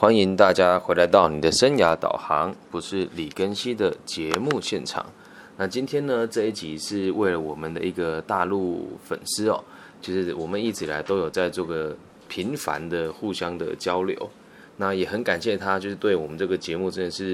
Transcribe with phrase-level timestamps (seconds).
[0.00, 5.04] 欢迎大家回来到你的生涯导航，不是李根熙的节目现场。
[5.56, 9.60] 那今天呢，这一集是为了我们的一个大陆粉丝哦，
[10.00, 11.96] 就是我们一直以来都有在做个
[12.28, 14.16] 频繁的互相的交流。
[14.76, 17.32] 那也很感谢他，就是对我们这个节目真的是，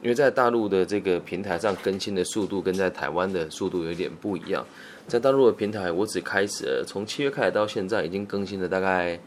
[0.00, 4.64] 因为在大陆的这个平台上更新的速度跟在台湾的速度有点不一样。
[5.08, 9.18] 在大陆的平台，我只开始了从七月开始到现在，已经更新了大概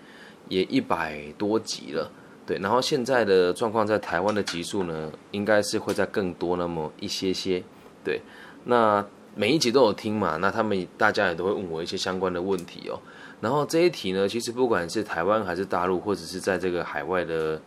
[0.48, 2.10] 也一百多集了。
[2.48, 7.62] 对，然后现在的状况在台湾的集数呢，应该是会在更多那么一些些。
[8.06, 8.22] 对，
[8.64, 12.98] 那每一集都有听嘛，那他们大家也都会问我一些相关的问题哦。
[13.42, 17.62] 然后这一题呢，其实不管是台湾还是大陆，或者是在这个海外的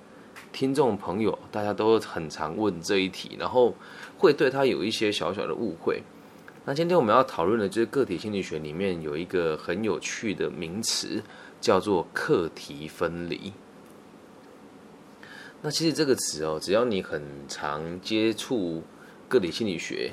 [0.50, 3.74] 听众朋友，大家都很常问这一题，然后
[4.16, 6.02] 会对他有一些小小的误会。
[6.64, 11.22] 那今天我们要讨论的就是个体心理学里面有一个很有趣的名词，
[11.60, 13.52] 叫做课题分离。
[15.62, 18.82] 那其实这个词哦，只要你很常接触
[19.28, 20.10] 个体心理学，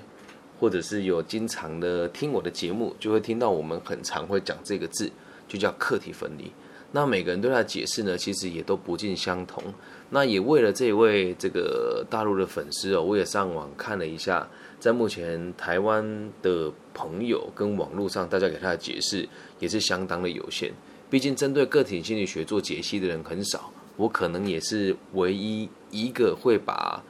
[0.59, 5.09] 或者是有经常的听我的节目，就会听到我们很常会讲这个字，
[5.47, 6.51] 就叫课题分离。
[6.91, 9.63] 那每个人对它的解释呢，其实也都不尽相同。
[10.09, 14.45] 那也为了这位这个大陆的粉丝哦，我也上网看了一下，
[14.81, 19.27] 在目前台湾的朋友跟网络上，大家给他的解释
[19.59, 20.73] 也是相当的有限。
[21.09, 23.71] 毕竟针对个体心理学做解析的人很少。
[23.97, 27.03] 我可能也是唯一一个会把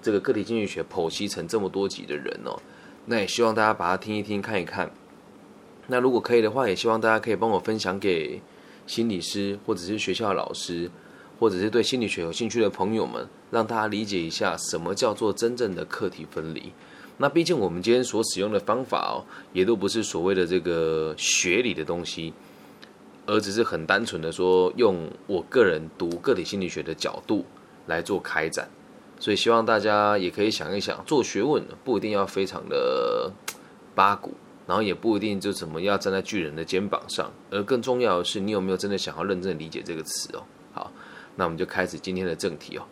[0.00, 2.56] 这个个体经济学剖析成这么多集的人哦。
[3.06, 4.90] 那也希望大家把它听一听、看一看。
[5.88, 8.40] 那如果可以的话，也希望大家可以帮我分享给
[8.86, 10.90] 心理师，或者是学校的老师，
[11.38, 16.72] 或者是对心理学有兴趣的朋友们，让大家理解一下什么叫做真正的课题分离。
[17.18, 22.32] 那毕竟我们今天所使用的方法哦，也都不是所谓的这个学理的东西。
[23.26, 27.44] 而只是很单纯的说，用我个人读个体心理学的角度
[27.86, 28.68] 来做开展，
[29.18, 33.32] 所以希望大家也可以想一想，做学问不一定要非常的
[33.94, 34.34] 八股，
[34.66, 40.42] 然后也不一定就怎么要站在巨人的肩膀上，而更重要的是，你有没有真的想要认真理解这个词哦？
[40.72, 40.92] 好，
[41.36, 42.84] 那我们就开始今天的正题哦。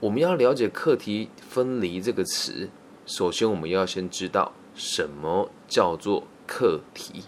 [0.00, 2.68] 我们要了解课题分离这个词，
[3.06, 7.24] 首先我们要先知道什么叫做课题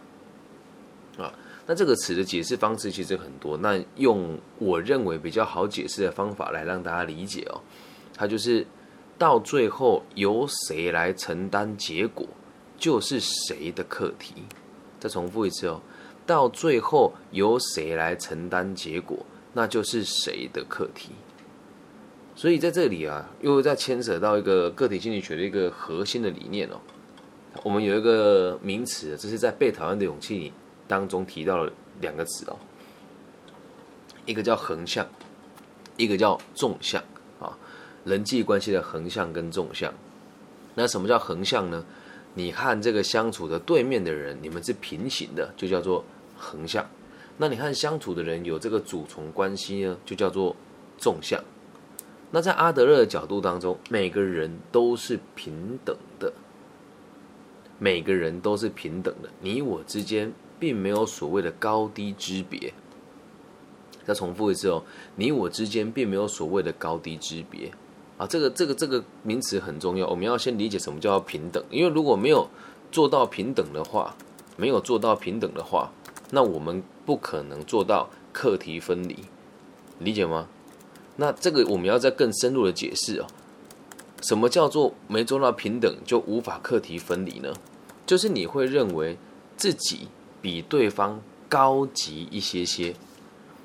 [1.17, 1.33] 啊。
[1.67, 7.61] 那这个词的解释方式其实很多，那用我认为比较好解释的方法来让大家理解哦，
[8.15, 8.67] 它就是
[9.17, 12.27] 到最后由谁来承担结果，
[12.77, 14.35] 就是谁的课题。
[15.01, 15.81] 再重复一次哦，
[16.27, 19.25] 到最后由谁来承担结果，
[19.55, 21.13] 那就是谁的课题。
[22.37, 26.81] 所以在这里啊，又在牵扯到一个个体心理学的一个核心的理念哦。
[27.63, 30.53] 我们有一个名词，这是在被讨厌的勇气里。
[30.87, 32.57] 当中提到了两个词哦，
[34.27, 35.07] 一个叫横向，
[35.97, 37.03] 一个叫纵向
[37.41, 37.57] 啊，
[38.05, 39.93] 人际关系的横向跟纵向。
[40.75, 41.85] 那什么叫横向呢？
[42.35, 46.05] 你和这个相处的对面的人，你们是平行的，就叫做
[46.37, 46.85] 横向。
[47.39, 50.55] 那你和相处的人有这个主从关系呢，就叫做
[50.99, 51.41] 纵向。
[52.33, 56.33] 那在阿德勒的角度当中，每个人都是平等的，
[57.79, 60.33] 每个人都是平等的，你我之间。
[60.59, 62.73] 并没有所谓的高低之别。
[64.07, 64.83] 再重复一次哦，
[65.17, 67.73] 你我之间并没有所谓的高低之别
[68.19, 68.27] 啊！
[68.27, 71.65] 这个这个这个名词很重要，我们要先理解什么叫做平等。
[71.71, 72.47] 因为如果没有
[72.93, 74.15] 做到平等的话，
[74.59, 75.91] 没有做到平等的话，
[76.33, 79.21] 那我们不可能做到课题分离，
[79.99, 80.49] 理解吗？
[81.17, 83.27] 那这个我们要再更深入的解释哦。
[84.21, 87.55] 什么叫做没做到平等就无法课题分离呢？
[88.05, 89.17] 就是你会认为
[89.57, 90.09] 自己。
[90.45, 91.19] 比对方
[91.49, 92.95] 高级一些些，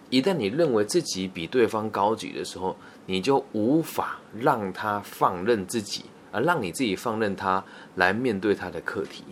[0.09, 2.73] 一旦你认为自己比对方高级的时候，
[3.05, 7.61] 你就无法让他放任自己，而让你自己放任他
[7.95, 9.25] 来面对他的课题。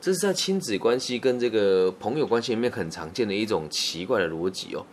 [0.00, 4.86] 这是在亲子关系跟这个朋友关系里面很常见的一种奇怪的逻辑哦。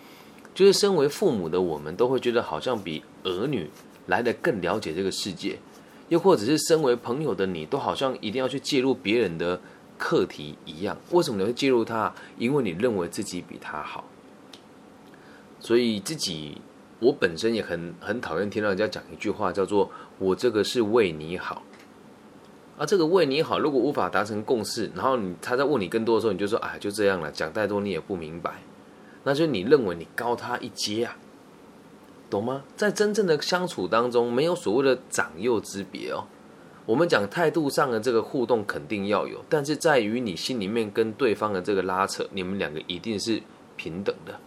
[0.55, 3.69] 就是身为父母的我们，都会觉得好像比儿女
[4.07, 5.59] 来的更了解这个世界，
[6.09, 9.61] 又或者是身为朋友的你，都好像一定要去介入别人的。
[10.01, 12.11] 课题一样，为什么你会介入他？
[12.39, 14.03] 因为你认为自己比他好，
[15.59, 16.59] 所以自己
[16.99, 21.61] 我本身也很很讨厌听到人家讲一句话，叫做“我这个是为你好”。
[22.79, 28.63] 啊，这个为你好，如果无法达成共识，然后你他在问你更多的时候，你就说：“哎，就这样了。”讲太多你也不明白，
[29.23, 31.15] 那就你认为你高他一阶啊，
[32.27, 32.63] 懂吗？
[32.75, 36.25] 在真正的相处当中，没有所谓的长幼之别哦。
[36.85, 43.41] 我们讲态度上的这个互动肯定要有，但是在于你心里面跟对方的这个拉扯，你们两个一定是
[43.75, 44.39] 平等的。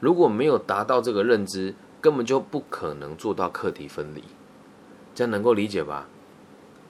[0.00, 4.22] 如果没有达到这个认知，根本就不可能做到课题分离。
[5.14, 6.08] 这样能够理解吧？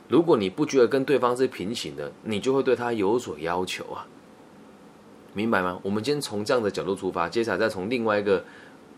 [0.08, 4.06] 如果你不觉得跟对方是平行的，你就会对他有所要求啊，
[5.32, 5.80] 明白吗？
[5.82, 8.44] 我们今天从这样的角度出发，接下来再从另外一个，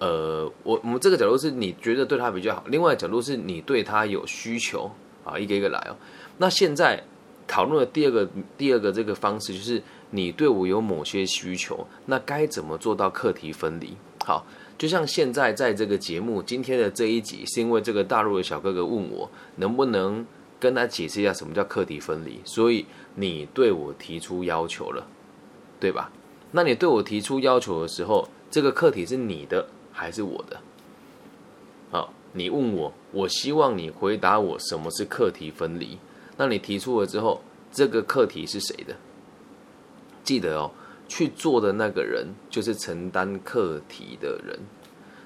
[0.00, 4.91] 呃，我我们这个角度是你觉得对他比较好，另外角度是你对他有需求
[5.25, 5.97] 啊，一个一个来哦。
[6.38, 7.03] 那现在
[7.47, 13.97] 讨论的第二个第二个这个方式，就是你对我有某些需求，那该怎么做到课题分离？
[14.25, 14.47] 好。
[14.76, 20.26] 就像现在在这个节目今天的这一集，是因为这个大陆的小哥哥问我能不能
[20.59, 22.85] 跟他解释一下什么叫课题分离，所以
[23.15, 25.06] 你对我提出要求了，
[25.79, 26.11] 对吧？
[26.50, 30.61] 那你对我提出要求的时候，这个课题是你的还是我的？
[32.34, 35.98] 你问我，我希望你回答我什么是课题分离。
[36.36, 37.40] 那你提出了之后，
[37.72, 38.94] 这个课题是谁的？
[40.22, 40.70] 记得哦。
[41.06, 44.58] 去做的那个人就是承担课题的人，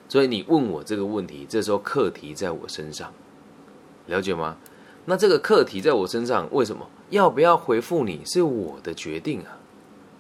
[0.08, 3.14] 所以你问我这个问题，这时候课题在我身上，
[4.06, 4.56] 了解吗？
[5.04, 9.56] 那这个课题在我身上，为什么要不要回复你是我的决定啊？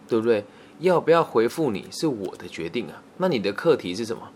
[0.06, 0.44] 对不对？
[0.78, 3.02] 要不要回复你是我的决定啊？
[3.16, 4.30] 那你的课题是什么？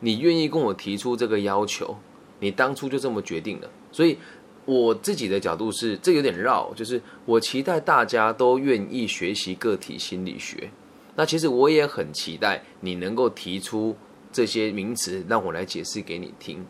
[0.00, 1.96] 你愿意跟我提出这个要求，
[2.40, 4.18] 你当初就这么决定了，所以。
[4.66, 10.70] 我自己的角度是，这有点绕，就是我期待大家都愿意学习个体心理学。
[11.16, 13.94] 那其实我也很期待你能够提出
[14.32, 16.64] 这些名词，让我来解释给你听。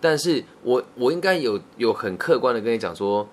[0.00, 3.28] 但是我我应该有有很客观的跟你讲说，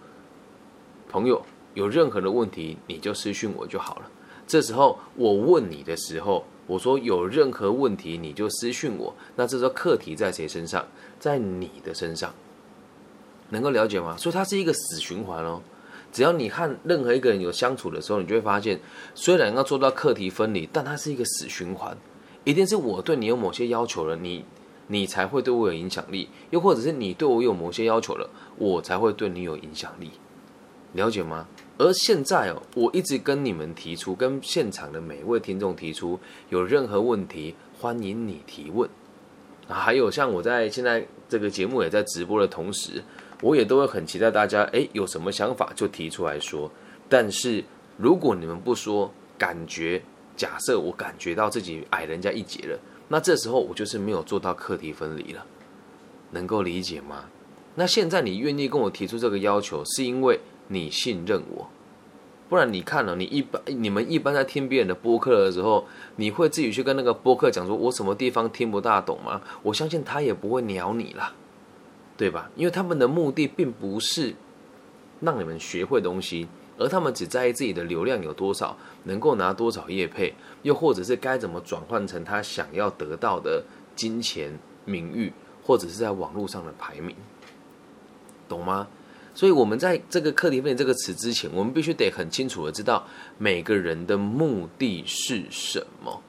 [1.09, 1.41] 朋友
[1.73, 4.11] 有任何的问题你就私讯我就好了。
[4.45, 9.13] 这时候我问你的时候，我说有任何问题你就私讯我。
[9.35, 10.85] 那这时候课题在谁身上？
[11.19, 12.33] 在你的身上。
[13.49, 14.15] 能够了解吗？
[14.17, 15.61] 所以它是一个死循环哦。
[16.11, 18.79] 只要你和任何一个人有相处的时候，你就会发现，
[19.13, 21.95] 虽然要做到课题分离，但它是一个死循环。
[22.43, 24.43] 一定是我对你有某些要求了，你
[24.87, 30.11] 你才会对我有影响力；又或者是你对我有某些要求了，我才会对你有影响力。
[30.93, 31.47] 了解吗？
[31.77, 38.89] 而现在哦，我一直跟你们提出，跟现场的每一位听众提出，有任何问题，欢迎你提问。
[39.67, 43.03] 还有像我在现在这个节目也在直播的同时。
[43.41, 46.71] 我也都会很期待大家，哎，有什么想法就提出来说。
[47.09, 47.61] 但是
[47.97, 50.01] 如果你们不说，感觉
[50.37, 52.79] 假设我感觉到自己矮人家一截了，
[53.09, 55.45] 那这时候我就是没有做到课题分离了，
[56.31, 57.25] 能够理解吗？
[57.75, 60.39] 那现在你愿意跟我提出这个要求，是因为
[60.73, 61.69] 你信任我，
[62.49, 65.85] 不然你看了，你一般你们一般在听别人的播客的时候，
[66.15, 69.41] 你会自己去跟那个播客讲说，我什么地方听不大懂吗？
[69.61, 71.33] 我相信他也不会鸟你啦。
[72.15, 72.47] 对吧？
[72.55, 74.35] 因为他们的目的并不是
[75.19, 76.47] 让你们学会东西，
[76.77, 80.31] 而他们只在意自己的流量有多少，能够拿多少业配，
[80.61, 83.63] 又或者是该怎么转换成他想要得到的
[83.95, 85.33] 金钱、名誉，
[85.63, 87.15] 或者是在网络上的排名，
[88.47, 88.87] 懂吗？
[89.35, 93.07] 所以，我们在这个课题分离这个词之前，我们必须得很清楚的知道
[93.37, 96.21] 每个人的目的是什么。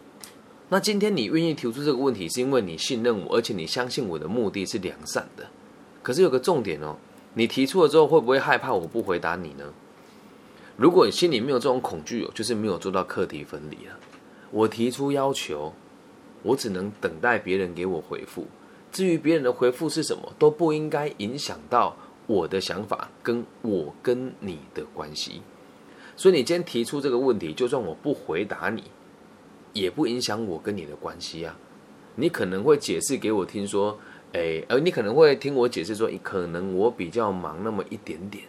[0.70, 5.46] 那今天你愿意提出这个问题，是因为你信任我，而且你相信我的目的是良善的。
[6.02, 6.96] 可是有个重点哦，
[7.34, 9.72] 你提出了之后会不会害怕我不回答你呢？
[10.76, 13.98] 如果你心里没有这种恐惧，就是没有做到课题分离了。
[14.50, 15.72] 我提出要求，
[16.42, 18.46] 我只能等待别人给我回复。
[18.90, 25.42] 至于别人的回复是什么，都不应该影响到我的想法跟我跟你的关系。
[26.16, 28.84] 所以你今天提出这个问题，就算我不回答你，
[29.72, 31.56] 也不影响我跟你的关系啊。
[32.16, 33.98] 你可能会解释给我听说。
[34.36, 38.42] 哎，而你可能会听我解释说，可能我比较忙那么一点点，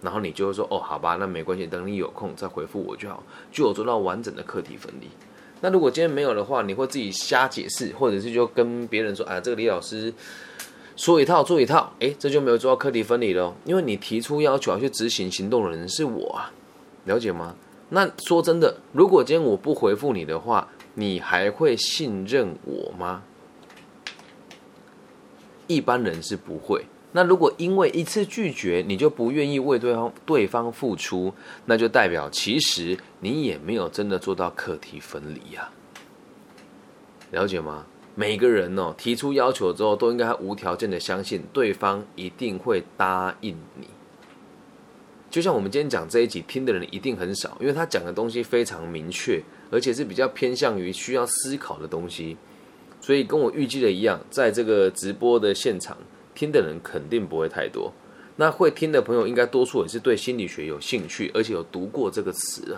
[0.00, 5.08] 然后你就会说，哦，好吧，那没关系，等你有空再回复我就好，就有做到完整的课题分离。
[5.62, 10.14] 那如果今天没有的话，你会自己瞎解释，或者是就跟别人说，啊，这个李老师
[10.96, 16.52] 说一套做一套，哎，这就没有做到课题分离了，因为你提出要求要去执行行动的人是我啊，
[17.04, 17.54] 了解吗？
[17.88, 23.22] 那说真的，如果今天我不回复你的话，你还会信任我吗？
[25.66, 26.84] 一般人是不会。
[27.12, 35.70] 那如果因为一次拒绝，你就不愿意为对方对方付出，那就代表其实你也没有真的做到课题分离呀。
[37.32, 37.86] 了解吗？
[38.20, 43.86] 每个人哦提出要求之后，都应该无条件的相信对方一定会答应你。
[45.30, 52.36] 就像我们今天讲这一集，听的人一定很少，因为他讲的东西非常明确，而且是比较偏向于需要思考的东西。
[53.00, 55.96] 所以跟我预计的一样，在这个直播的现场
[56.34, 57.90] 听的人肯定不会太多。
[58.36, 62.76] 那会听的朋友应该多数也是对心理学有兴趣，而且有读过这个词。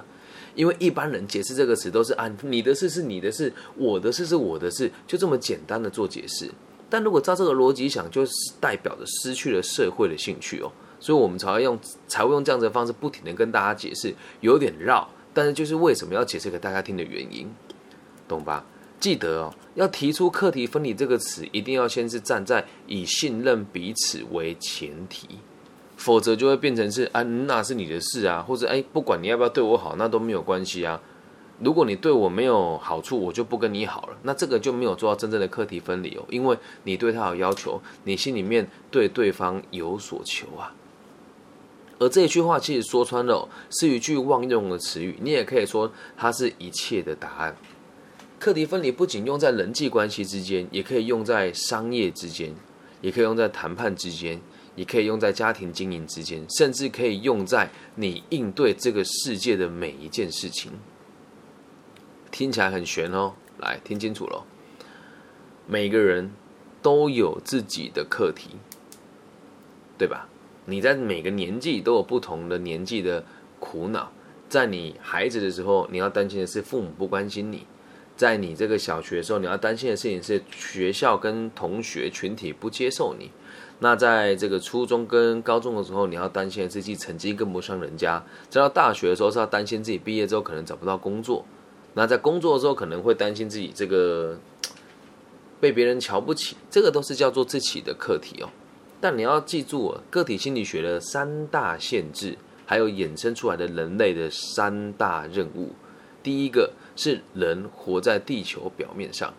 [0.54, 6.50] 因为一般人解释这个词都是按你的事是你的事，我的事是我的事，就这么简单的做解释。
[6.88, 10.70] 但如果照这个逻辑想，就是代表着失去了社会的兴趣哦。
[11.00, 17.50] 所以我们才会用才会用这样子的方式不停的跟大家解释，有点绕，但是就是为什么要解释给大家听的原因，
[18.28, 18.64] 懂吧？
[19.00, 25.40] 记得哦，要提出课题分离这个词，一定要先是站在以信任彼此为前提，
[26.02, 31.00] 否则就会变成是啊，那是你的事啊，或者哎，不管你要不要对我好，那都没有关系啊。
[31.60, 34.16] 如果你对我没有好处，我就不跟你好了。
[34.24, 40.74] 那这个就没有做到真正的课题分离哦，因为你对他有要求，你心里面对对方有所求啊。
[42.00, 47.54] 而这一句话其实说穿了，是一句忘用的词语，你也可以说它是一切的答案。
[48.40, 52.52] 课题分离不仅用在人际关系之间，也可以用在商业之间，
[53.00, 54.40] 也可以用在谈判之间，
[54.74, 60.72] 也可以用在家庭经营之间，甚至可以用在你应对这个世界的每一件事情。
[62.30, 64.46] 听起来很玄哦，来听清楚了。
[65.66, 66.32] 每个人
[66.80, 68.50] 都有自己的课题，
[69.98, 70.28] 对吧？
[70.64, 73.24] 你在每个年纪都有不同的年纪的
[73.58, 74.10] 苦恼。
[74.48, 77.66] 在你孩子的时候，你要担心的是父母不关心你。
[78.16, 83.30] 在你这个小学的时候，你要担心的事情是学校跟同学群体不接受你。
[83.82, 88.24] 那在这个初中跟高中的时候，你要担心自己成绩跟不上人家。
[88.48, 91.44] 再到大学的时候，是要担心自己毕业之后可能找不到工作。
[91.94, 94.38] 那在工作的时候，可能会担心自己这个
[95.58, 96.56] 被别人瞧不起。
[96.70, 98.48] 这个都是叫做自己的课题哦。
[99.00, 105.72] 但你要记住，个体心理学的三大限制，还有衍生出来的人类的三大任务。
[106.22, 106.72] 第一个。
[106.94, 109.32] 是人活在地球表面上，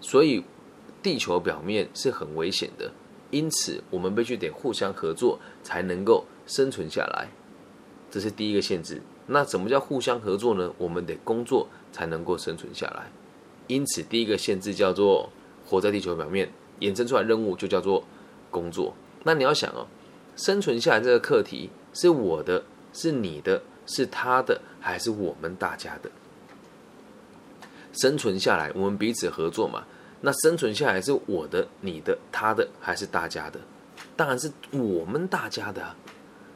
[0.00, 0.42] 所以
[1.02, 2.90] 地球表面是很危险的，
[3.34, 7.28] 因此我们必须得互相合作才能够生存下来，
[8.08, 9.02] 这是第一个限制。
[9.26, 10.72] 那什么叫互相合作呢？
[10.78, 13.10] 我们得工作才能够生存下来，
[13.66, 15.30] 因此第一个限制叫做
[15.66, 16.48] 活在地球表面，
[16.78, 18.04] 衍生出来任务就叫做
[18.52, 18.94] 工作。
[19.24, 19.88] 那你要想哦，
[20.36, 22.62] 生存下来这个课题是我的，
[22.92, 26.08] 是你的，是他的，还是我们大家的？
[27.94, 29.84] 生存下来，我们彼此合作嘛。
[30.24, 33.60] 那生存下来是我的、你的、他的，还是大家的？
[34.16, 35.94] 当然是我们大家的，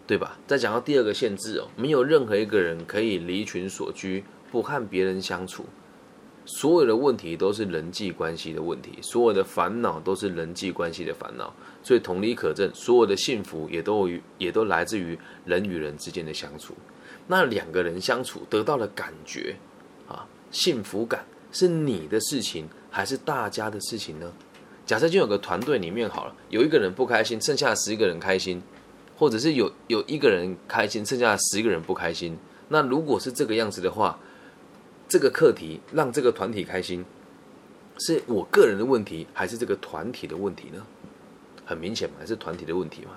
[0.07, 0.39] 对吧？
[0.47, 5.67] 再讲到第二个限制哦，没有任何一个人可以离群所居，不和别人相处。
[6.47, 11.53] 所有的问题都是人际关系的问题，所有的烦恼都是人际关系的烦恼。
[11.83, 16.75] 所以同理可证，所有的幸福也都与也都来自于人与人之间的相处。
[17.27, 19.55] 那两个人相处得到的感觉
[20.09, 20.27] 啊。
[20.51, 22.67] 幸福感是你的事情
[22.99, 24.33] 还是大家的事情呢？
[24.85, 28.61] 假设就有个团队里面好了，有一个人不开心，剩下十个人开心，
[29.17, 32.37] 或者是有有一个人开心，剩下十个人不开心。
[32.71, 34.19] 那如果是这个样子的话，
[35.09, 37.05] 这个课题让这个团体开心，
[38.01, 40.85] 是我个人的问题还是这个团体的问题呢？
[41.65, 43.13] 很明显嘛，还是团体的问题嘛。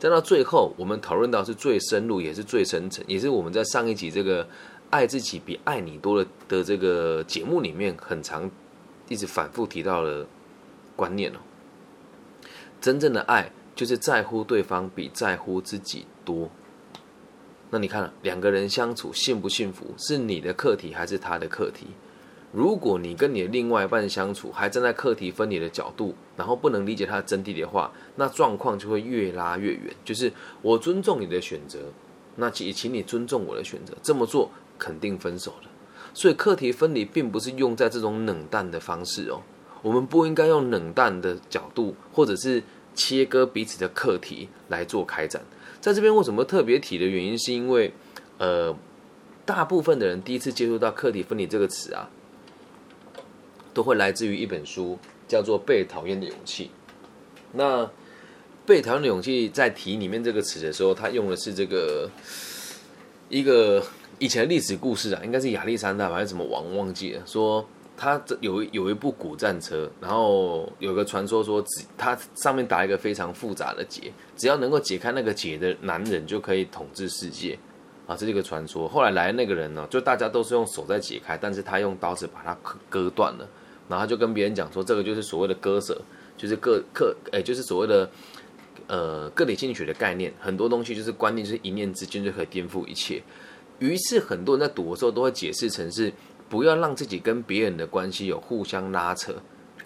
[0.00, 4.48] 再到最后，我们讨论到是最深入，也是最深层，也是我们在上一集这个。
[4.88, 8.48] 爱自己比爱你多了的这个节目里面，很常
[9.08, 10.26] 一直反复提到的
[10.94, 11.38] 观念哦。
[12.80, 16.50] 真正的爱就是在乎对方比在乎自己多。
[17.70, 21.86] 那你看，两个人相处幸不幸福，是你的课题还是他的课题？
[22.52, 29.94] 如果你跟你的另外一半相处，还站在课题分离的角度，然后不能理解他的真谛的话，那状况就会越拉越远。
[30.04, 30.32] 就是
[30.62, 31.80] 我尊重你的选择，
[32.36, 33.94] 那也请你尊重我的选择。
[34.02, 34.50] 这么做。
[34.78, 35.70] 肯定分手了，
[36.16, 39.42] 所以课题分离并不是用在这种冷淡的方式哦。
[39.82, 42.62] 我们不应该用冷淡的角度，或者是
[42.94, 45.42] 切割彼此的课题来做开展。
[45.78, 47.92] 在这边为什么特别提的原因，是因为
[48.38, 48.74] 呃，
[49.44, 52.08] 大部分的人第一次接触到课题分离这个词啊，
[53.74, 56.64] 都会来自于一本书，叫做《被讨厌的勇气》。
[57.52, 57.84] 那
[58.64, 62.10] 《被讨厌的勇气》在提里面这个词的时候，他用的是这个
[63.28, 63.84] 一个。
[64.18, 67.22] 以前的历史故事啊，应该是亚历山大还是什么王忘记了。
[67.26, 77.58] 说他这有有一部古战车，然后有个传说说，只他上面打一个非常复杂的结，只要能够解开那个结的男人就可以统治世界
[78.06, 78.88] 啊，这是一个传说。
[78.88, 83.46] 后来来那个人呢，就大家都是用手在解开，但是他用刀子把它割割断了，
[83.88, 86.00] 然后他就跟别人讲说，这个就是所谓的割舍，
[86.36, 88.10] 就是个个哎，就是所谓的
[88.86, 93.22] 呃个体心理学的概念，很多东西就是观念，就是一念之间就可以颠覆一切。
[93.78, 96.12] 于是很多人在赌的时候都会解释成是
[96.48, 99.34] 不要让自己跟别人的关系有互相拉扯，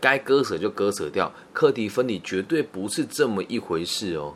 [0.00, 1.32] 该割舍就割舍掉。
[1.52, 4.35] 课题分离绝对不是这么一回事哦。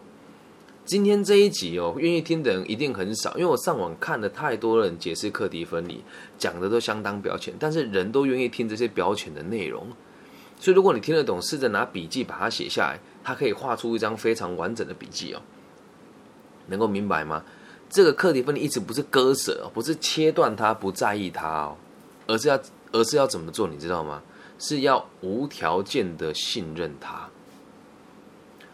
[0.84, 6.02] 今天这一集哦，愿意听的人一定很少，因为我上网看了太多人解释课题分离，
[6.36, 9.86] 讲的都相当表浅，但是人都愿意听这些表浅的内容。
[10.60, 15.40] 所以如果你听得懂，试着拿笔记把它写下来，它可以画出一张非常完整的笔记哦。
[16.66, 17.44] 能够明白吗？
[17.94, 21.76] 这个课题分离一直不是割舍，不是切断它，不在意它哦，
[22.26, 22.60] 而是要
[22.90, 23.68] 而是要怎么做？
[23.68, 24.20] 你知道吗？
[24.58, 27.28] 是要无条件的信任他。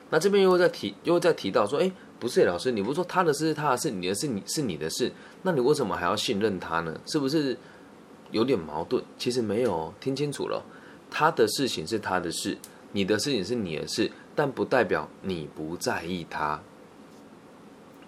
[0.09, 5.13] 那这边又在提，又在提到说，哎，不是老师，你不是说他的事是他的事，你的事你是你的事，
[5.43, 6.99] 那你为什么还要信任他呢？
[7.05, 7.55] 是不是
[8.31, 9.05] 有点矛盾？
[9.19, 10.65] 其实没有，听清楚了，
[11.11, 12.57] 他的事情是他的事，
[12.93, 16.63] 你的事情是你的事，但不代表你不在意他，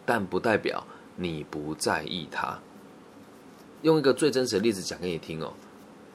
[0.07, 2.59] 但不代表你不在意他。
[3.83, 5.53] 用一个最真实的例子讲给你听哦，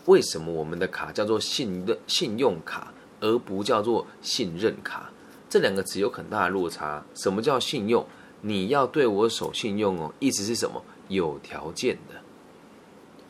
[0.06, 5.12] 为什么我们的卡叫做信任信用卡，而不叫做信任卡？
[5.50, 7.04] 这两个词有很大的落差。
[7.13, 8.06] 什么叫信用？
[8.42, 10.84] 你要对我守信用哦，意思是什么？
[11.10, 12.16] 有条件的，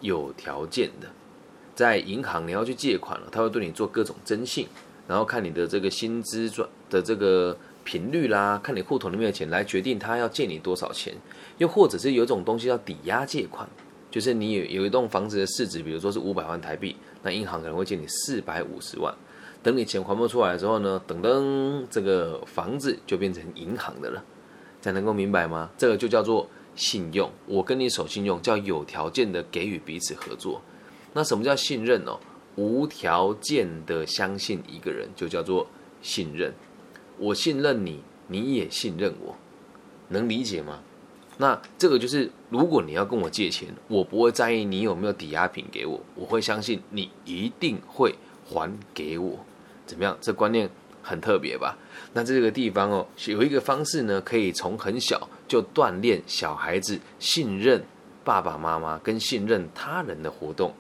[0.01, 1.07] 有条件的。
[1.75, 4.67] 在银行你要去借款了，他会对你做各种征信，
[5.07, 7.55] 然后看你的这个薪资转的这个
[7.87, 11.13] 频率啦，看你户头里面的钱来决定他要借你多少钱。
[11.57, 13.65] 又或者是有一种东西叫抵押借款，
[14.11, 19.15] 就是你有有一栋房子的市值，比如说是五百万台币，那银行可能会借你四百五十万。
[19.63, 24.21] 等你钱还不出来之后呢，等等，这个房子就变成银行的了，
[24.81, 25.69] 才能够明白吗？
[25.77, 27.31] 这个就叫做信用。
[27.45, 30.61] 我跟你守信用，叫有条件的给予彼此合作。
[31.13, 32.19] 那什么叫信任哦？
[32.57, 35.65] 无条件的相信一个人，就叫做
[36.01, 36.53] 信任。
[37.17, 39.35] 我信任你，你也信任我，
[40.09, 40.79] 能理解吗？
[41.37, 49.37] 那这个就是，如果你要跟我借钱，我不会在意你有没有抵押品给我，我会相信你一定会还给我。
[49.85, 50.17] 怎么样？
[50.19, 50.69] 这观念
[51.03, 51.77] 很特别吧？
[52.13, 57.83] 那这个地方哦，有一个方式呢，可以从很小就锻炼小孩子信任
[58.23, 60.73] 爸爸妈妈跟信任他人的活动，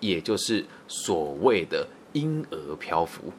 [0.00, 3.32] 也就是所谓的婴儿漂浮。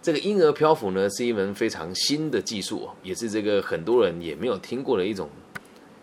[0.00, 5.28] 这个婴儿漂浮呢，是一门非常新的技术，也是这个很多人也没有听过的一种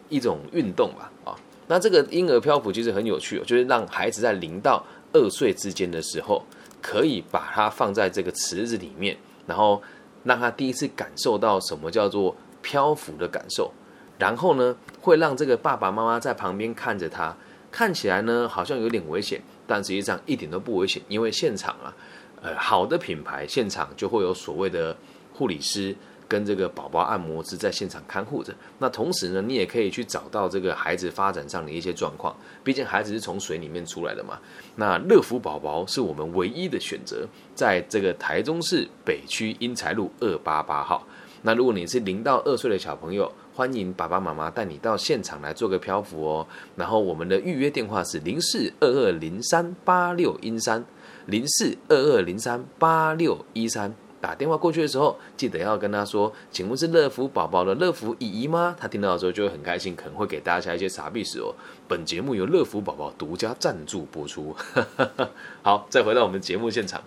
[0.09, 1.11] 一种运动吧？
[1.23, 1.35] 啊，
[1.67, 6.43] 那这个婴儿漂浮其实很有趣，就是让孩子在零到二岁之间的时候。
[6.81, 9.17] 可以把它放在这个池子里面，
[9.47, 9.81] 然后
[10.23, 13.71] 让他第一次感受到什么叫做漂浮的感受，
[14.19, 17.35] 然后呢，会让这个爸爸妈妈在旁边看着他，
[17.71, 21.91] 看起来呢好像有点危险，但实际上一点都不危险，因为现场啊，
[22.45, 24.95] 呃，好的品牌现场就会有所谓的
[25.33, 25.95] 护理师。
[26.27, 32.35] 跟这个宝宝按摩师在现场看护着，那同时呢，你也可以去找到这个孩子发展上的一些状况。
[32.63, 34.39] 毕竟孩子是从水里面出来的嘛。
[34.75, 41.07] 那乐福宝宝是我们唯一的选择，在这个台中市北区英才路二八八号。
[41.43, 46.47] 那如果你是零到二岁的小朋友，欢迎爸爸妈妈带你到现场来做个漂浮哦。
[46.75, 50.83] 然后我们的预约电话是零四二二零三八六一三
[51.25, 53.93] 零四二二零三八六一三。
[54.21, 61.53] 打电话过去的时候，记得要跟他说：“请问是乐福宝宝的乐福姨姨吗？”他听到的时候就会很开心，可能会给大家一些傻币时哦。
[61.87, 64.55] 本节目由乐福宝宝独家赞助播出。
[65.61, 67.03] 好，再回到我们节目现场，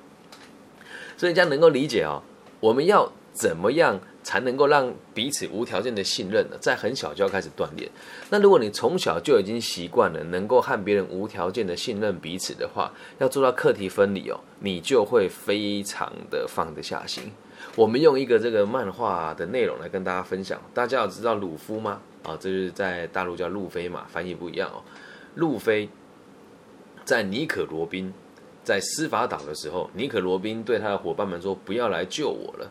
[1.17, 2.23] 所以大家能够理解哦，
[2.61, 3.99] 我们要怎么样？
[4.29, 7.91] 才能够让彼此无条件的信任呢，在很小就要开始锻炼。
[8.29, 17.33] 那如果你从小就已经习惯了能够和别人无条件的信任彼此的话，要做到课题分离哦，你就会非常的放得下心。
[17.75, 20.61] 我们用一个这个漫画的内容来跟大家分享。
[20.75, 21.99] 大家要知道鲁夫吗？
[22.23, 24.83] 啊，这是在大陆叫路飞嘛，翻译不一样哦。
[25.37, 25.89] 路飞
[27.07, 28.13] 在尼可罗宾
[28.63, 32.71] 在司法岛的时候，尼可罗宾对他的伙伴们说：“不要来救我了。”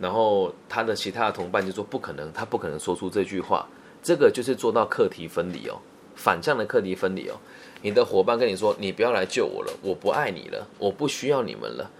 [0.00, 3.68] 然后他的其他的同伴就说不可能，他不可能说出这句话。
[4.02, 5.76] 这个就是做到课题分离哦，
[6.14, 7.36] 反向的课题分离哦。
[7.82, 11.90] 你的伙伴跟你说，你不要来救我了，我不爱你了，我不需要你们了。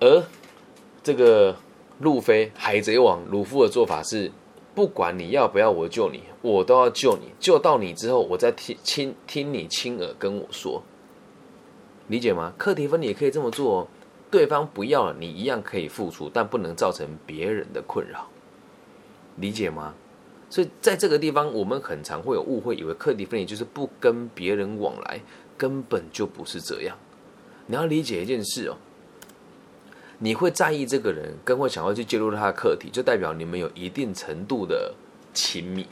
[0.00, 0.22] 而
[1.04, 1.56] 这个
[2.00, 4.32] 路飞海贼王鲁夫的做法是，
[4.74, 7.30] 不管你要不要我救你，我都要救你。
[7.38, 10.82] 救到你之后，我再听亲听你亲耳跟我说，
[12.08, 12.52] 理解吗？
[12.58, 13.88] 课题分离也可以这么做。
[14.34, 18.26] 对方不要了，你一样可以付出，但不能造成别人的困扰，
[19.36, 19.94] 理解吗？
[20.50, 25.20] 所以在这个地方，我们很常会有误会，以为课题分离就是不跟别人往来，
[25.56, 26.96] 根本就不是这样。
[27.66, 28.76] 你要理解一件事哦，
[30.18, 34.92] 你会在意这个人，跟会想要去介入他的课题，就代表你们有一定程度的
[35.32, 35.86] 亲密。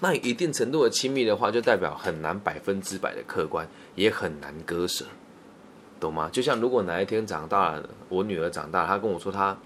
[0.00, 5.04] 那一定程度的亲密的话，就代表很难百分之百的客观，也很难割舍。
[6.06, 6.28] 懂吗？
[6.32, 9.56] 就像如果哪一天长大了，我女儿长大，她跟我说她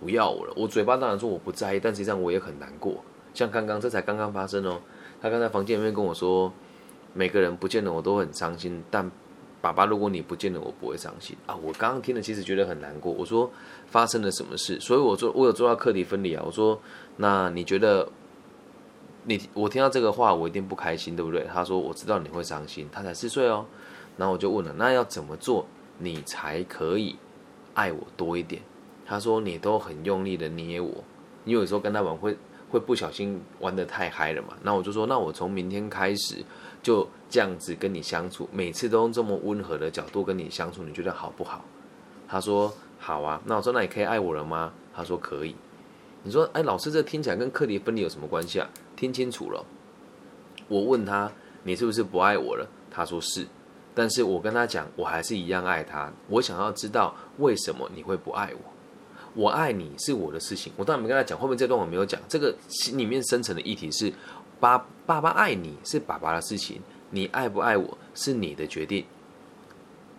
[0.00, 0.52] 不要我了。
[0.56, 3.02] 我嘴巴当然说我不在意，但实际上我也很难过。
[3.34, 4.78] 像刚刚这才刚刚发生哦，
[5.20, 6.52] 她刚才房间里面跟我说，
[7.12, 9.10] 每个人不见了我都很伤心，但
[9.60, 11.56] 爸爸如果你不见了我不会伤心啊。
[11.56, 13.10] 我刚刚听了其实觉得很难过。
[13.10, 13.50] 我说
[13.86, 14.78] 发生了什么事？
[14.78, 16.42] 所以我说我有做到课题分离啊。
[16.46, 16.80] 我说
[17.16, 18.08] 那你觉得
[19.24, 21.44] 你我听到这个话我一定不开心，对不对？
[21.52, 22.88] 他说我知道你会伤心。
[22.92, 23.64] 他才四岁哦。
[24.16, 25.66] 然后我就问了，那要怎么做
[25.98, 27.16] 你才可以
[27.74, 28.62] 爱我多一点？
[29.04, 31.04] 他说你都很用力的捏我，
[31.44, 32.36] 你有时候跟他玩会。
[32.68, 34.48] 会不小心玩的太嗨了嘛？
[34.60, 36.44] 那我就说，那我从明天开始
[36.82, 41.64] 就这样子跟你相处，每次都用这么温和的角度跟你相处，你觉得好不好？
[42.26, 43.40] 他说好啊。
[43.44, 44.72] 那我说那你可以爱我了吗？
[44.92, 45.54] 他说可以。
[46.24, 48.68] 你说哎，老师这听起来跟课题分离有什么关系啊？
[48.96, 49.64] 听清楚了。
[50.66, 51.30] 我问他
[51.62, 52.68] 你是不是不爱我了？
[52.90, 53.46] 他说是。
[53.96, 56.12] 但是我跟他讲，我还是一样爱他。
[56.28, 58.60] 我想要知道为什么你会不爱我。
[59.32, 61.38] 我爱你是我的事情，我当然没跟他讲。
[61.38, 64.12] 后面这段我没有讲，这个心里面深层的议题是：
[64.60, 69.06] 爸爸爸爱你是爸爸的事情，你爱不爱我是你的决定。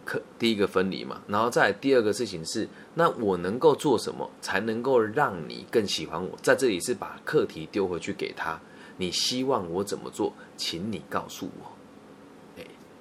[0.04, 6.36] 可第一个分离嘛，然后再第二个事情是：那我能够做什么才能够让你更喜欢我？
[6.42, 8.60] 在这里是把课题丢回去给他，
[8.98, 10.34] 你希望我怎么做？
[10.56, 11.77] 请你告诉我。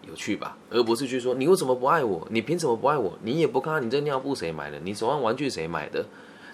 [0.08, 2.26] 有趣吧，而不是去说你为什么不爱我？
[2.30, 3.18] 你凭什么不爱我？
[3.22, 4.78] 你也不看看你这尿布谁买的？
[4.80, 6.06] 你手上玩具谁买的？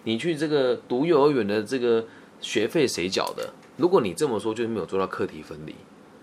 [0.04, 2.04] 你去这个读幼儿园的这个
[2.40, 3.52] 学费谁缴的？
[3.76, 5.74] 如果你这么说，就是没有做到课题分离。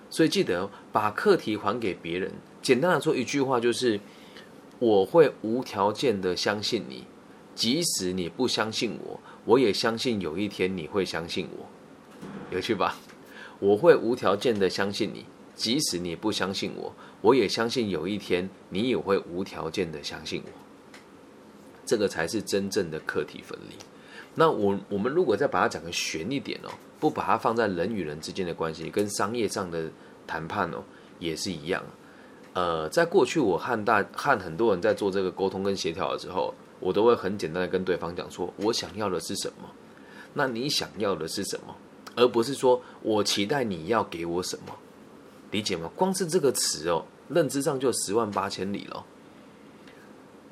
[0.10, 2.32] 所以记得把课题还给别人。
[2.62, 4.00] 简单的说一句话就是：
[4.80, 7.06] 我会无条件的相信你，
[7.56, 11.66] 即使你不相信我，我也相信有一天你会相信我。
[12.52, 12.96] 有趣吧？
[13.60, 15.26] 我会无条件的相信你。
[15.60, 20.52] 即使你不相信我，我也相信有一天你也会无条件的相信我。
[21.86, 23.76] 这个才是真正的课题分离。
[24.36, 29.92] 那我我们如果再把它讲的悬一点哦，不把它放在人与人之间的关系，跟商业上的
[30.26, 30.82] 谈判哦，
[31.20, 31.84] 也是一样。
[32.54, 39.70] 呃，在过去我和大和很多人在做这个沟通跟协调的时候，我都会很简单的跟对方讲说，我想要的是什么？
[40.34, 41.76] 那你想要的是什么？
[42.16, 44.74] 而不是说我期待你要给我什么。
[45.52, 45.90] 理解吗？
[45.96, 49.06] 光是这个词哦，认知上就十万八千里了。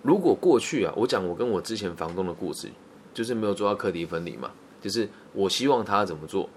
[0.02, 2.70] 如果过去啊，我讲我跟我之前房东的故事，
[3.14, 6.50] 就是没有做到课题分离嘛，就是我希望他怎么做，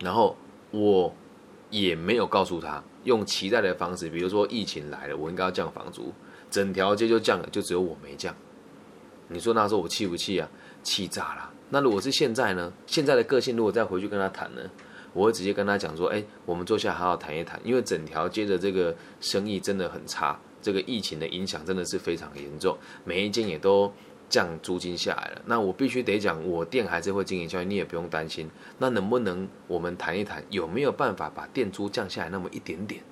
[0.00, 0.36] 然后
[0.70, 1.14] 我
[1.70, 6.12] 也没有告诉他用期待的方式，比如说疫情来了，我应该要降房租，
[6.50, 8.34] 整条街就降了，就只有我没降。
[9.28, 10.48] 你说那时候我气不气啊？
[10.82, 11.50] 气炸了。
[11.70, 12.72] 那如果是现在呢？
[12.86, 14.62] 现在的个性如果再回去跟他谈呢？
[15.12, 23.92] 我会直接跟他讲说，哎，我们坐下好好谈一谈，因为整条街的这个生意真的很差，这个疫情的影响真的是非常严重，每一间也都
[24.28, 25.42] 降租金下来了。
[25.46, 28.48] 那我必须得讲，我店还是会经营下去，你也不用担心。
[28.78, 33.02] 那能不能我们谈一谈，有没有办法把店租降下来那么一点点？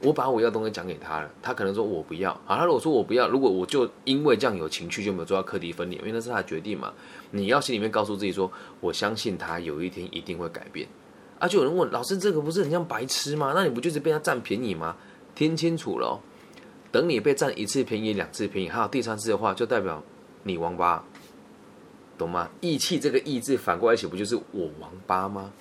[0.00, 2.32] 我把我要东西讲给他了，他可能说我不要。
[2.46, 6.92] 好，他如果说我不要，如果我就因为这样有情绪，就没有做到课题分离，因为那是他的决定嘛。
[7.32, 10.86] 你要心里面告诉自己说，我相信他有一天一定会改变。
[11.38, 11.46] 啊！
[11.46, 13.52] 就有人问老师：“这个不是很像白痴吗？
[13.54, 14.96] 那你不就是被他占便宜吗？”
[15.34, 16.20] 听清楚了，
[16.90, 20.02] 等你被占一次便宜、两次便宜，还有第三次的话，就代表
[20.42, 21.04] 你王八，
[22.18, 22.50] 懂吗？
[22.60, 25.52] 义气这个义字反过来写，不就是我王八吗？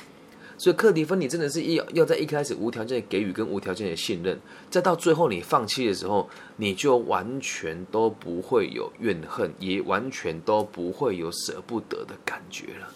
[0.57, 4.39] 所以课题分离真的是要要在一开始无条件的给予跟无条件的信任，
[4.71, 12.91] 再到最后你放弃的时候，你就完全都不会有怨恨，也完全都不会有舍不得的感觉了，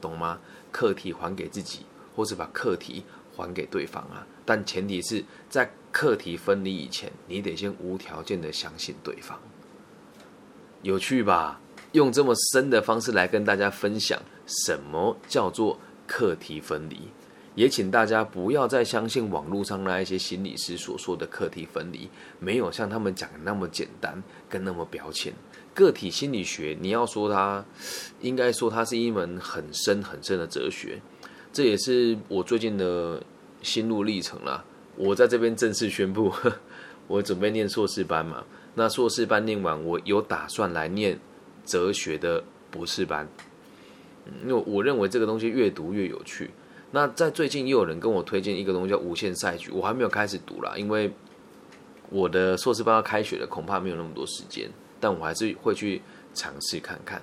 [0.00, 0.40] 懂吗？
[0.76, 3.02] 课题还给自己，或是把课题
[3.34, 4.26] 还给对方啊！
[4.44, 9.40] 但前提是在课题分离以前，你得先无条件的相信对方。
[10.82, 11.58] 有趣吧？
[11.92, 17.08] 用这么深的方式来跟大家分享什么叫做课题分离，
[17.54, 25.32] 也请大家不要再相信网络上那一些心理师所说的课题分离，没有像他们讲的那么简单，跟那么表浅。
[25.76, 27.62] 个体心理学，你要说它，
[28.22, 30.98] 应该说它是一门很深很深的哲学。
[31.52, 33.22] 这也是我最近的
[33.60, 34.64] 心路历程啦。
[34.96, 36.32] 我在这边正式宣布，
[37.06, 38.42] 我准备念硕士班嘛。
[38.74, 41.18] 那硕士班念完，我有打算来念
[41.66, 43.28] 哲学的博士班。
[44.42, 46.50] 因为我认为这个东西越读越有趣。
[46.90, 51.12] 那在最近又有人跟我推荐一个东西叫无限赛局，我还没有开始读啦，因为
[52.08, 54.70] 我的硕士班要开学了，恐怕没有那么多时间。
[55.00, 56.02] 但我还是会去
[56.34, 57.22] 尝试看看，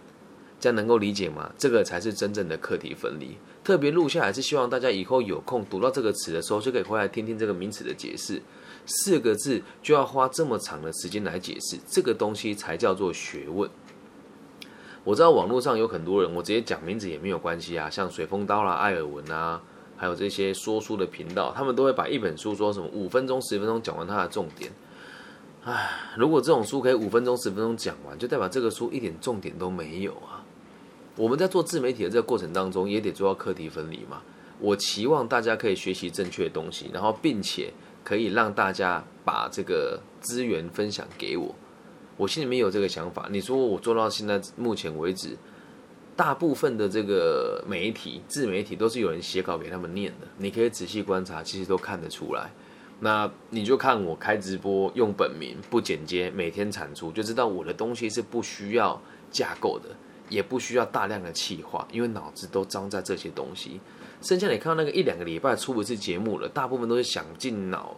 [0.59, 1.51] 这样能够理解吗？
[1.57, 3.37] 这个才是真正的课题分离。
[3.63, 8.41] 特别录下来是希望大家以后有空读到这个词的时候，就可以回来听听这个名词的解释。
[8.85, 13.69] 四个字就要花这么长的时间来解释，这个东西才叫做学问。
[15.05, 19.61] 我知道网络上有很多人，我直接讲名字也没有关系啊，像水风刀啦、艾尔文啊，
[19.95, 24.71] 还有这些说书的频道，他们都会把一本书说什么五分钟、十分钟讲完它的重点。
[25.65, 30.43] 唉，如果这种书可以五分钟、十分钟讲完，就代表这个书一点重点都没有啊。
[31.15, 34.21] 我们在做自媒体的这个过程当中，也得做到课题分离嘛。
[34.59, 37.71] 我期望大家可以学习正确的东西，然后并且
[38.03, 41.55] 可以让大家把这个资源分享给我。
[42.17, 43.29] 我心里面有这个想法。
[43.31, 45.37] 你说我做到现在目前为止，
[46.13, 50.27] 大部分的这个媒体、自媒体都是有人写稿给他们念的。
[50.37, 52.51] 你可以仔细观察，其实都看得出来。
[53.03, 58.97] 那你就看我开直播用本名不剪接，每天产出，就知道我的东西是不需要
[59.29, 59.89] 架构的，
[60.29, 63.81] 也不需要大量的气化，因为脑子都装在这些东西。
[64.21, 67.97] 剩下你看到那个一两个礼拜出一次节目了，大部分都是想进脑、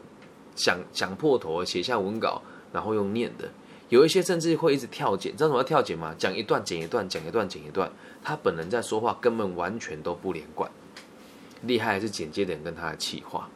[0.56, 2.41] 想想破头写下文稿，
[2.74, 3.48] 然后用念的。
[3.89, 6.15] 有一些甚至会一直跳剪，知道什么跳剪吗？
[6.18, 7.91] 讲一段剪一段，讲一段剪一段。
[8.24, 10.72] 他本人在说话根本完全都不连贯，
[11.62, 13.48] 厉害还是剪接的人跟他的气话。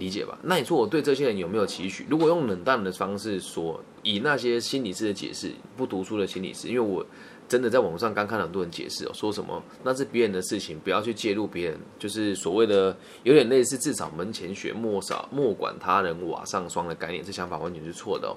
[0.00, 0.36] 理解吧？
[0.42, 2.04] 那你说我对这些人有没有期许？
[2.08, 7.06] 如果用冷淡的方式说，以那些心理师的解释，不读书的心理师，因为我
[7.46, 18.34] 真的在网上刚看了很多人解释哦，说什么那是别人的事情，不要去介入别人，就是所谓的有点类似至少门前雪，莫扫莫管他人瓦上霜的概念，这想法完全是错的哦。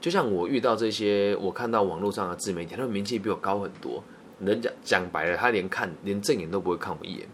[0.00, 4.02] 就像我遇到这些，我看到网络上的自媒体，他们名气比我高很多，
[4.38, 7.26] 人家讲白了，他连看连正眼都不会看我一眼。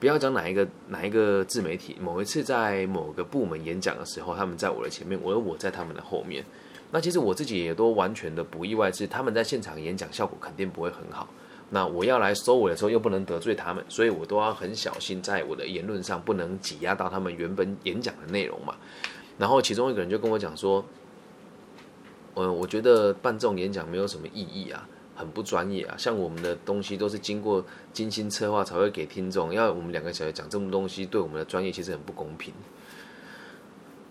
[0.00, 6.44] 不要讲哪一个哪一个自媒体，某一次在某个部门演讲的时候，他们在我的前面，我我在他们的后面。
[6.90, 11.28] 那其实我自己也都完全的不意外，是他们在现场演讲效果肯定不会很好。
[11.70, 18.76] 那我要来收尾的时候，又不能得罪他们，所以我都要很小心，在我的言论上不能挤压到他们原本演讲的内容嘛。
[19.38, 20.84] 然后其中一个人就跟我讲说，
[22.34, 24.86] 嗯，我觉得办这种演讲没有什么意义啊。
[25.14, 25.94] 很不专业啊！
[25.96, 32.52] 像我们的东西都是经过精心策划才会给听众，要我们两个小孩讲这么东西，对我们的专业其实很不公平。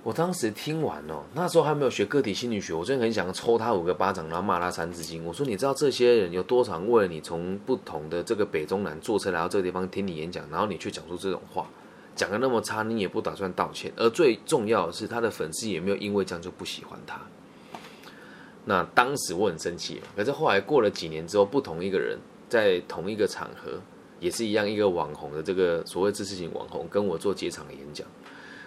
[0.04, 5.24] 我当时听完哦，那时候还没有学个体心理学，我真的很想抽他五个巴掌，然后骂他三字经。
[5.24, 11.70] 我说：“你知道这些人有多少为了你从不同的这个北中南坐车来到这个地方听你演讲，然后你却讲出这种话，
[12.18, 13.94] 讲的那么差，你也不打算道歉。
[13.96, 17.22] 而最重要的是，他的粉丝也没有因为这样就不喜欢他。”
[18.66, 23.80] 那当时我很生气，可是后来过了几年之后，不同一个人在同一个场合，
[24.20, 28.08] 也是一样一个网红的这个所谓知识型网红，跟我做结场的演讲。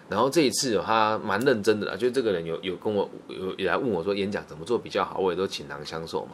[0.08, 6.32] 然后这一次他蛮认真的啦，就这个人有有跟我有也来问我说演讲怎么做比较好，我也都倾囊相授嘛。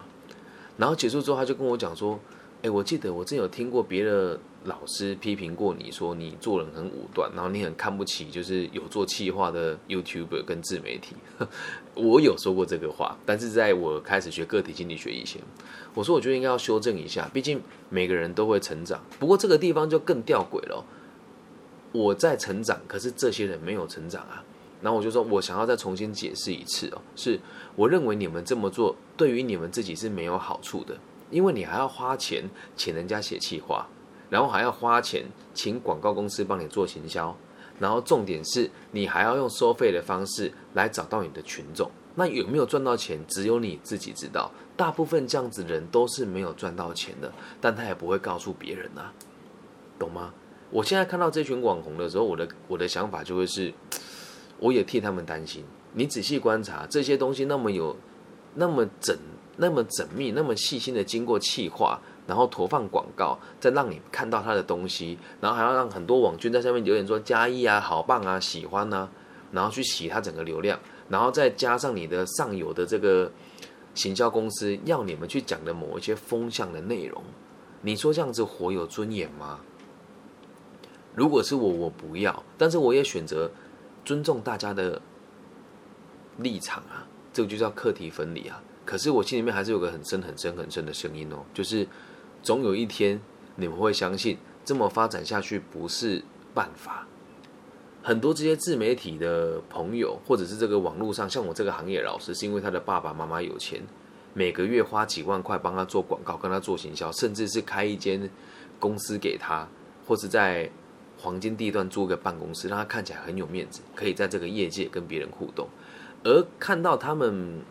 [0.77, 2.18] 然后结束之后，他就跟我讲说。
[2.62, 11.16] 哎，我记得我真有听过别的老师批评过你说你做人很武断，然后你很看不起就是有做企划的 YouTuber 跟自媒体。
[11.94, 15.40] 我有说过这个话，但是在我开始学个体心理学以前，
[15.94, 19.02] 我说我觉得应该要修正一下，毕竟每个人都会成长。
[19.18, 20.85] 不过这个地方就更吊诡了，
[21.92, 24.42] 我在成长，可是这些人没有成长啊。
[24.81, 27.38] 然后我就说我想要再重新解释一次哦，是
[27.76, 30.96] 我认为你们这么做对于你们自己是没有好处的。
[31.31, 32.44] 因为你还要花钱
[32.76, 33.87] 请人家写企划，
[34.28, 35.24] 然后还要花钱
[35.55, 37.35] 请广告公司帮你做行销，
[37.82, 41.90] 然后重点是你还要用收费的方式来找到你的群众。
[42.14, 44.48] 那有没有赚到钱，只有你自己知道。
[44.76, 49.12] 大部分这样子的人都是没有赚到钱的，但他也不会告诉别人啊，
[49.98, 50.32] 懂吗？
[50.70, 53.74] 我现在看到这群网红的时候，我的我的想法就会是，
[54.60, 55.64] 我也替他们担心。
[55.94, 57.96] 你仔细观察这些东西，那么有
[58.54, 59.16] 那么整。
[59.58, 69.08] 那么缜密、那么细心的经过气化，然后投放广告，再让你看到他的东西，然后还要让很多网军在上面留言说加一啊、好棒啊、喜欢啊，
[69.50, 73.30] 然后去洗他整个流量，然后再加上你的上游的这个
[73.94, 77.22] 行销公司要你们去讲的某一些风向的内容，
[77.80, 79.61] 你说这样子活有尊严吗？
[81.14, 83.50] 如果是我，我不要，但是我也选择
[84.04, 85.02] 尊重大家的
[86.38, 88.62] 立场啊，这个就叫课题分离啊。
[88.85, 91.87] 可是我心里面还是有个很深很深很深的声音哦，就是
[92.42, 93.20] 总有一天
[93.57, 97.07] 你们会相信这么发展下去不是办法。
[98.02, 103.81] 很多这些自媒体的朋友，或者是这个网络上像我这个行业老师，是因为他的爸爸妈妈有钱，
[104.35, 108.28] 每个月花几万块帮他做广告，跟他做行销，甚至是开一间
[108.81, 109.68] 公司给他，
[110.07, 110.70] 或者在
[111.18, 115.68] 黄金地段租个办公室，让他看起来很有面子，可以在这个业界跟别人互动，
[116.24, 117.62] 而看到他们。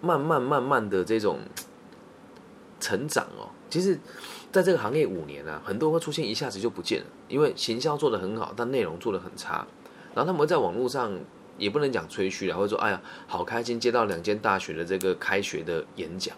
[0.00, 1.40] 慢慢慢慢的这种
[2.78, 3.98] 成长哦，其实
[4.50, 9.66] 在这个行业五年啊，很多会出现一下子就不见了，因为行销做的很好，但内容做的很差。
[10.14, 11.12] 然后他们在网络上
[11.58, 16.36] 也不能讲吹嘘了，或者说哎呀好开心接到两间大学的这个开学的演讲，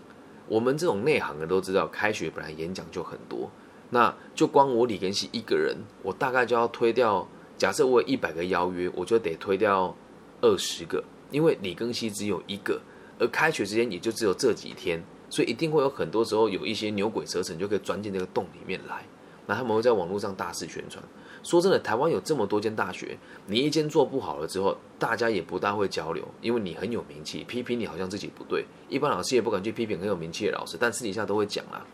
[0.49, 3.51] 我们这种内行的都知道，开学本来演讲就很多，
[3.91, 7.27] 那就光我李根熙一个人，我大概就要推掉。
[7.57, 9.95] 假设我有一百个邀约，我就得推掉
[10.41, 12.81] 二十个，因为李根熙只有一个，
[13.19, 19.03] 而开学时间也就只有这几天，所以一定会有很多时候有一些牛鬼蛇神就可以钻进这个洞里面来。
[19.47, 21.03] 那他们会在网络上大肆宣传。
[21.43, 23.17] 说真的，台湾有这么多间大学，
[23.47, 31.85] 你一间做不好了之后，大家也不大会交流，因为你很有名气，批评你好像自己不对，一般老师也不敢去批评很有名气的老师，但私底下都会讲啊。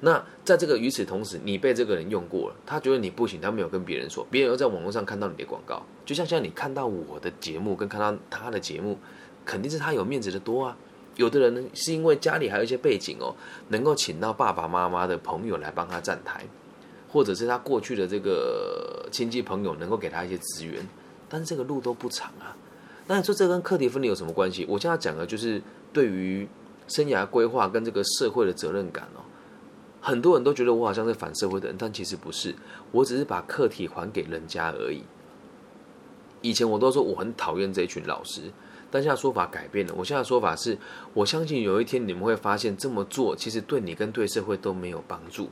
[0.00, 8.98] 那在这个与此同时，你被这个人用过了，他觉得你不行，他没有跟别人说，别人又在网络上看到你的广告，就像现在你看到我的节目跟看到他的节目，
[9.44, 10.76] 肯定是他有面子的多啊。
[11.20, 13.36] 有的人呢，是因为家里还有一些背景哦，
[13.68, 16.44] 能够请到爸爸妈妈的朋友来帮他站台。
[17.12, 20.86] 或者是他过去的这个亲戚朋友能够给他一些资源，
[21.28, 22.56] 但是这个路都不长啊。
[23.08, 24.64] 那你说这跟课题分离有什么关系？
[24.68, 25.60] 我现在讲的就是
[25.92, 26.48] 对于
[26.86, 29.26] 生涯规划跟这个社会的责任感哦。
[30.00, 32.54] 很多人都觉得我好像是反社会的人，但其实不是，
[32.92, 35.02] 我只是把课题还给人家而已。
[36.42, 38.42] 以前我都说我很讨厌这一群老师，
[38.90, 39.94] 但现在说法改变了。
[39.96, 40.76] 我现在说法是，
[41.14, 45.48] 我相信有一天你们会发现这么做其实对你跟对社会都没有帮助。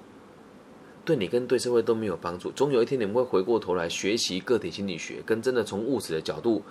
[1.05, 2.51] 对你跟对社会都没有帮助。
[2.51, 6.63] 总有一天，你们会回过头来学习个体心理学，跟真的从务实的角度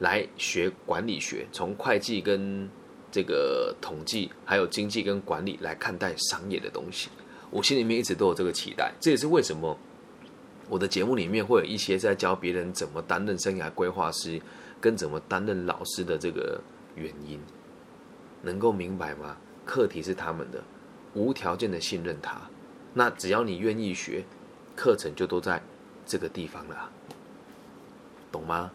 [0.00, 2.68] 来学管理学，从会计跟
[3.10, 7.08] 这个统计，还有经济跟管理来看待商业的东西。
[7.48, 8.92] 我心里面一直都有这个期待。
[9.00, 9.74] 这也是为什么
[10.68, 14.38] 我的节目里面会有一些在教别人怎么担任生涯规划师，
[14.80, 16.60] 跟怎么担任老师的这个
[16.94, 17.40] 原因。
[18.42, 19.36] 能够明白吗？
[19.64, 20.62] 课题是他们的，
[21.14, 22.40] 无条件的信任他。
[22.94, 24.24] 那只要你愿意学，
[24.76, 25.60] 课程就都在
[26.06, 26.88] 这个地方了，
[28.30, 28.70] 懂吗？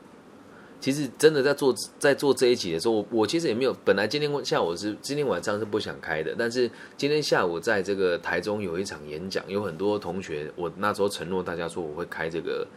[0.81, 12.67] 其实真的在做在做这一集的时候，我我其实也没有，本来今天下午是今天晚上是不想开的，但是今天下午在这个台中有一场演讲，有很多同学，我那时候承诺大家说我会开这个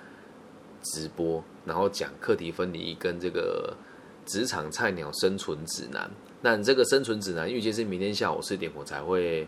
[0.83, 3.77] 直播，然后讲课题分离跟这个
[4.25, 6.11] 职场菜鸟生存指南。
[6.41, 9.47] 那这个生存指南预计是明天下午四点我才会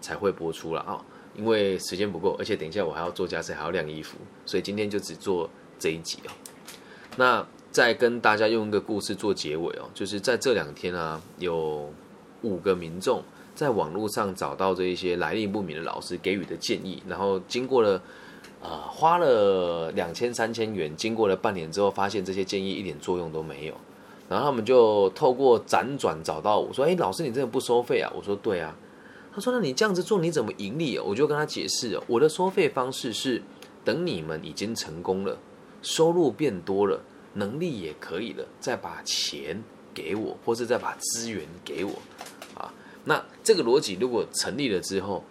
[0.00, 1.04] 才会播出了啊。
[1.36, 6.32] 因为时间不够，而且等一下我还要做家事，还要晾衣服，所以今天就只做这一集哦。
[7.16, 11.92] 那再跟大家用一个故事做结尾哦，就是在这两天啊，有
[12.42, 13.22] 五个民众
[13.54, 18.02] 在网络上找到这一些来历不明的老师给予的建议，然后经过了
[18.62, 23.74] 啊花了两千三千元，经过了半年之后，发现这些建议一点作用都没有，
[24.28, 28.76] 然后他们就透过辗转找到我说：“哎，老师你真的不收费啊？”我说：“对啊。”
[29.32, 33.40] 他说：“那你这样子做，你怎么盈利？”我就跟他解释，我的收费方式是
[33.84, 35.38] 等你们已经成功了，
[35.80, 37.00] 收入变多了，
[37.34, 39.62] 能力也可以了，再把钱
[39.94, 41.92] 给我，或者再把资源给我
[42.54, 42.74] 啊。
[43.04, 45.22] 那这个逻辑如果成立了之后，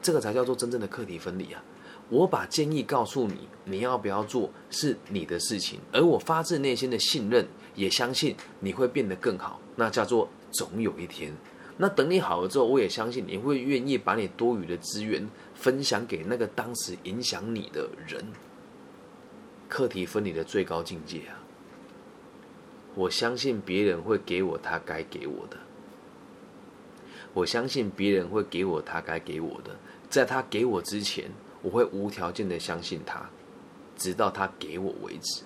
[0.00, 1.60] 这个才叫做真正的课题分离啊。
[2.08, 11.32] 我把建议告诉你，你要不要做是你的事情，而我发自内心的信任，也相信你会变得更好，那叫做总有一天。
[11.78, 18.24] 那等你好了之后，我也相信你会愿意把你多余的资源分享给那个当时影响你的人。
[19.68, 21.42] 课题分离的最高境界啊！
[22.94, 25.58] 我相信别人会给我他该给我的，
[27.34, 29.76] 我相信别人会给我他该给我的，
[30.08, 31.30] 在他给我之前，
[31.66, 33.28] 我会无条件的相信他，
[33.96, 35.42] 直到他给我为止。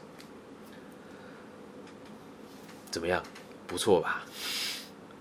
[2.91, 3.23] 怎么样？
[3.67, 4.23] 不错吧？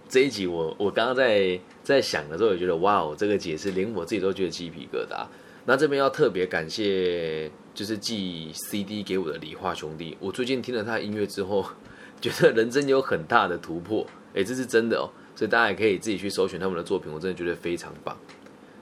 [0.09, 5.25] 这一集我我刚刚在在想的时候，也觉得哇哦，这个解释连我自己都觉得鸡皮疙瘩。
[5.65, 10.17] 那这边要特别感谢，就是寄 CD 给我的理化兄弟。
[10.19, 11.65] 我最近听了他的音乐之后，
[12.19, 15.07] 觉得人生有很大的突破，哎，这是真的哦。
[15.33, 18.17] 所以大家也可以自己去搜寻他们的作品，我真的觉得非常棒，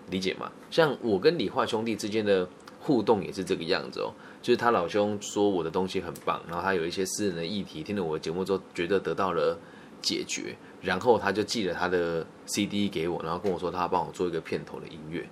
[0.10, 0.52] 理解吗？
[0.70, 2.48] 像我跟理化兄弟之间的
[2.80, 9.58] 互动也是这个样子哦，就是他老兄说我的东西很棒，然后他有一些私人的议题，听了我的节目之后，觉得得到了
[10.02, 10.56] 解决。
[10.82, 15.28] 然后他就寄了他的 CD 给我，然后跟我说他帮我做一个片头的音乐，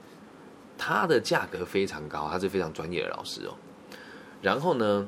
[0.77, 3.53] 他的价格非常高，他是非常专业的老师哦。
[4.41, 5.07] 然后呢，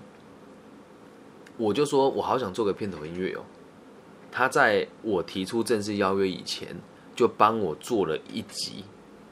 [1.57, 3.41] 我就说我好想做个片头音乐哦。
[4.31, 6.75] 他在我提出正式邀约以前，
[7.15, 8.85] 就帮我做了一集，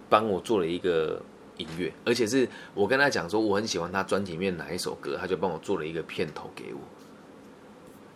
[0.10, 1.22] 帮我做了一个
[1.58, 6.80] 音乐，而且是我跟他讲说我很喜欢他专辑里面哪一首歌，他就帮我做了一个片头给我，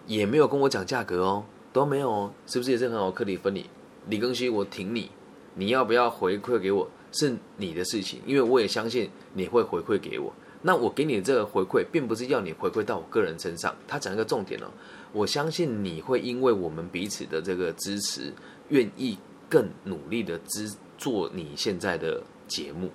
[0.08, 1.46] 也没有跟我讲价格哦。
[1.72, 3.12] 都没有哦，是不是也是很好？
[3.12, 3.64] 课题分离，
[4.08, 5.12] 李庚希，我挺你，
[5.54, 10.34] 你要不要回馈给我是你的事情，因为我也相信你会回馈给我。
[10.64, 13.74] 那我给你的这个回馈，并不是要你回馈到我个人身上。
[13.88, 14.66] 他讲一个重点哦，
[15.14, 18.34] 我相信你会因为我们彼此的这个支持，
[18.70, 19.16] 愿意
[19.48, 20.68] 更努力的支
[21.00, 22.92] 做你现在的节目。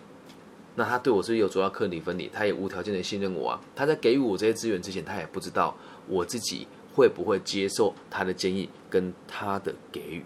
[0.77, 3.61] 那他对我是有主要课题分离，他也无条件的信任我啊。
[3.75, 5.75] 他在给予我这些资源之前，他也不知道
[6.07, 10.23] 我自己会不会接受他的建议跟他的给予，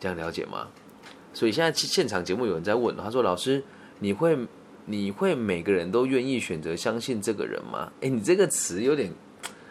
[0.00, 0.68] 这样了解吗？
[1.32, 3.62] 所以现在现场节目有人在问，他说：“老师，
[3.98, 4.38] 你会
[4.86, 9.12] 你会每个人都愿意选择相信这个人吗？”哎，你这个词有点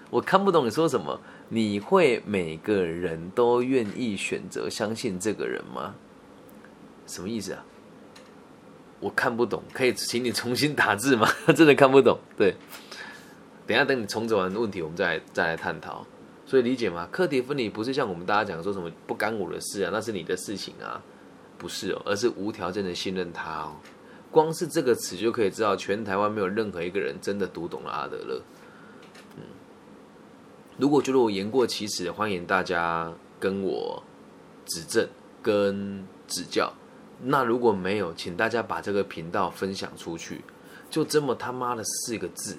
[0.10, 1.20] 我看不懂你说什么。
[1.50, 5.94] 你会每个人都愿意选择相信这个人吗？
[7.08, 7.64] 什么意思啊？
[9.00, 11.28] 我看不懂，可以请你重新打字吗？
[11.54, 12.18] 真的看不懂。
[12.38, 12.56] 对，
[13.68, 16.06] 等下等你重整完问题，我们再再来探讨。
[16.46, 17.08] 所以理解吗？
[17.12, 21.02] 课题分离不是像我们大家讲说什么不干我的事啊，那是你的事情啊，
[21.58, 23.76] 不是哦，而是无条件的信任他哦。
[24.32, 28.42] 光是这个词就可以知道，全台湾没有任何一个人真的读懂了阿德勒。
[29.36, 29.44] 嗯，
[30.78, 34.02] 如果觉得我言过其实，欢迎大家跟我
[34.66, 35.08] 指正
[35.42, 36.72] 跟指教。
[37.22, 40.42] 那如果没有，请大家把这个频道分享出去，
[40.90, 42.58] 就这么他妈的四个字。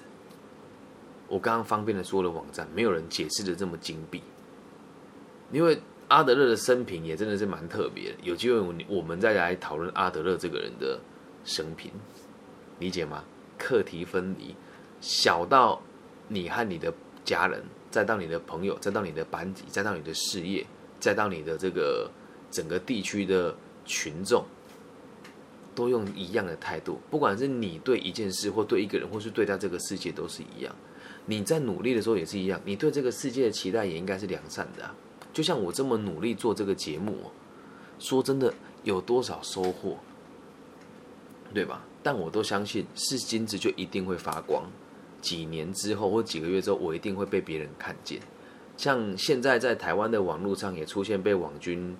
[1.27, 4.21] 我刚刚方便的说了网站，没有人解释的这么精辟。
[5.51, 10.99] 因为阿德勒的生平也真的是蛮特别的，有机会我们再来讨论阿德勒这个人的
[11.43, 11.91] 生平，
[12.79, 13.23] 理解吗？
[13.57, 14.55] 课题分离，
[15.01, 15.81] 小到
[16.27, 16.93] 你和你的
[17.23, 20.65] 家人，再到你的朋友，再到你的班级，再到你的事业，
[20.99, 22.09] 再到你的这个
[22.51, 23.55] 整个地区的
[23.85, 24.43] 群众。
[25.75, 30.73] 都用一样的态度，不管是你对一件事，或对一个人，或是对待这个世界，都是一样。
[31.25, 34.89] 你在努力的时候也是一样，你对这个世界的期待也应该是良善的。
[35.33, 37.17] 就像我这么努力做这个节目，
[37.99, 39.97] 说真的，有多少收获，
[41.53, 41.83] 对吧？
[42.01, 44.63] 但我都相信，是金子就一定会发光。
[45.19, 48.21] 几年之后或几个月之后，我一定会被别人看见。
[48.77, 51.97] 像现在在台湾的网络上也出现被网军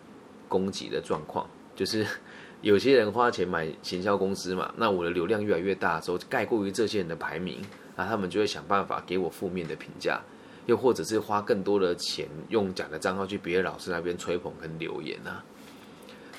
[0.47, 2.05] 攻击的状况，就是。
[2.61, 7.61] 有些人花钱买行销公司嘛，那我的流量越来越大的时候，盖过于这些人的排名，
[7.95, 10.19] 那他们就会想办法给我负面的评价，
[10.65, 15.43] 又或者是花更多的钱用假的账号去别的老师那边吹捧跟留言啊。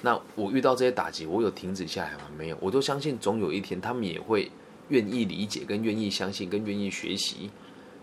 [0.03, 2.23] 那我遇到这些打击，我有停止下来吗？
[2.37, 4.51] 没有，我都相信总有一天他们也会
[4.89, 7.49] 愿意理解、跟愿意相信、跟愿意学习，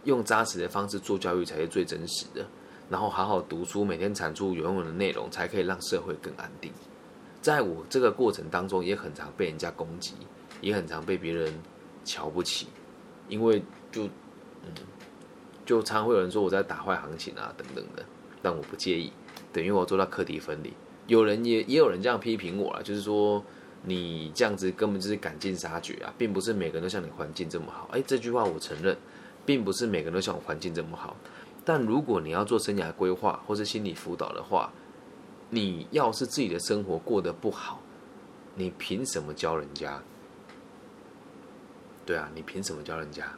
[0.06, 2.46] 用扎实的方式做教育才是最真实的，
[2.90, 6.72] 然后好好读书，每天产出有用的内容，才可以让社会更安定。
[7.44, 10.14] 在我这个过程当中，也很常被人家攻击，
[10.62, 11.54] 也很常被别人
[12.06, 12.68] 瞧不起，
[13.28, 14.06] 因为就
[14.64, 14.72] 嗯，
[15.66, 18.06] 就常会有人说我在打坏行情啊等等的，
[18.42, 19.12] 但我不介意，
[19.52, 20.72] 等于我做到课题分离。
[21.06, 23.44] 有人也也有人这样批评我了，就是说
[23.84, 27.90] 你这样子根本就是赶尽杀绝啊，并不是每个人都像你环境这么好。
[27.92, 28.96] 哎，这句话我承认，
[29.46, 31.18] 并不是每个人都像我环境这么好。
[31.66, 34.72] 但如果你要做生涯规划或是心理辅导的话，
[35.54, 37.80] 你要是自己的生活过得不好，
[38.56, 40.02] 你凭什么教人家？
[42.06, 43.32] 对啊，你凭什么教人家？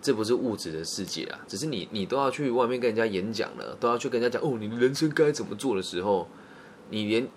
[0.00, 1.40] 这不是物质的世界啊！
[1.48, 6.28] 只是你，你都要去外面跟人家演讲了，都要去跟人家讲哦，你人生该怎么做的时候，
[6.90, 7.28] 你连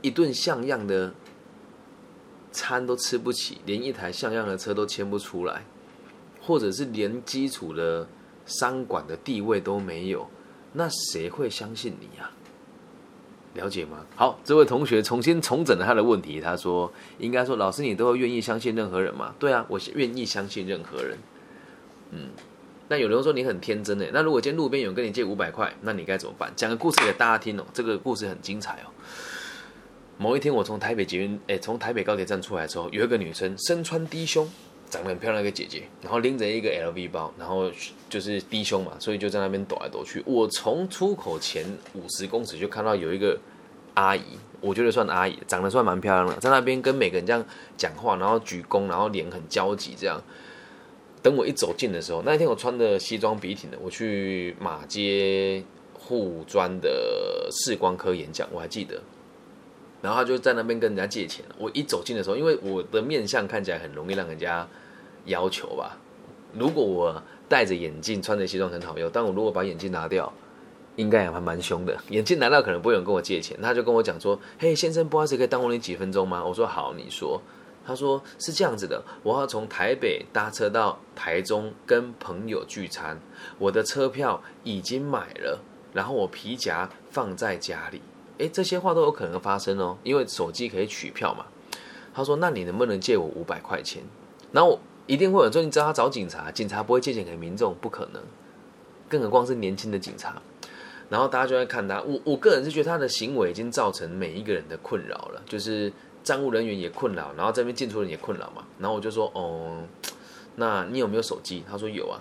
[0.00, 1.12] 一顿像样的
[2.52, 5.64] 餐都吃不起，连一台像样的车都牵不出来，
[6.42, 8.08] 或者是连基础的
[8.46, 10.28] 商管的地位都没有，
[10.72, 12.30] 那谁会相信你呀？
[13.54, 14.06] 了解吗？
[14.14, 16.40] 好，这位同学重新重整了他的问题。
[16.40, 21.18] 他说：“应该说，老师你都会愿意相信任何人吗？”对啊，我愿意相信任何人。
[22.12, 22.28] 嗯，
[22.88, 24.10] 那有人说你很天真诶。
[24.12, 26.52] 那如果今天路边有人跟你借五百块，那你该怎么办？
[26.54, 27.64] 讲个故事给大家听哦。
[27.72, 28.90] 这个故事很精彩哦。
[30.16, 34.48] 某一天，我从台北捷运，诶，从台北高铁站出来之后，有一个女生身穿低胸，
[34.90, 37.70] 长得很漂亮一个姐姐，然后拎着一个 LV 包，然后
[38.10, 40.22] 就是低胸嘛，所以就在那边躲来躲去。
[40.26, 41.64] 我从出口前
[41.94, 43.38] 五十公尺就看到有一个。
[43.94, 44.22] 阿姨，
[44.60, 47.44] 我觉得算阿姨，长得算蛮漂亮的，在那边跟每个人这样
[47.76, 50.22] 讲话，然后鞠躬，然后脸很焦急这样。
[51.20, 55.62] 等我一走近的时候，那一天我穿的西装笔挺的，我去马街
[55.92, 59.02] 护专的视光科演讲，我还记得。
[60.02, 61.44] 然后他就在那边跟人家借钱。
[61.58, 64.66] 我一走近的时候，因为我的面相看起来很容易让人家
[65.24, 65.96] 要求吧。
[66.52, 70.32] 如果我戴着眼镜，穿着西装很好用，但我如果把眼镜拿掉。
[70.96, 77.40] 应该也还蛮凶的，眼镜拿到可能不会有人跟我借钱，他就跟我讲说：“嘿，先生，不好意思，可以耽误你几分钟吗？”我说：“好，你说。”
[77.86, 83.18] 他说：“是这样子的，我要从台北搭车到台中跟朋友聚餐，
[83.58, 85.60] 我的车票已经买了，
[85.94, 88.02] 然后我皮夹放在家里。
[88.40, 91.46] 诶，这些话都有可能发生哦，因为手机可以取票嘛。”
[92.12, 94.02] 他说：“那你能不能借我五百块钱？”
[94.52, 98.20] 然后一定会有人说：“你找他找警察，警察不会借钱给民众，不可能，
[99.08, 100.42] 更何况是年轻的警察。”
[101.08, 102.00] 然后大家就在看他。
[102.02, 108.64] 我我个人是觉得他的行为已经造成每一个人的困扰了，就是站务人员也困扰，然后这边进出人也困扰嘛。
[108.78, 109.82] 然后我就说，哦，
[110.56, 111.64] 那你有没有手机？
[111.68, 112.20] 他说有啊。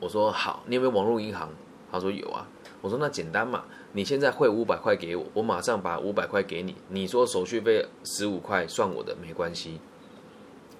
[0.00, 1.48] 我说好，你有没有网络银行？
[1.90, 2.46] 他说有啊。
[2.80, 3.64] 我说那简单嘛，
[3.96, 6.74] 你现在汇五百块给我，我马上把五百块给你。
[6.88, 9.78] 你说手续费十五块算我的，没关系。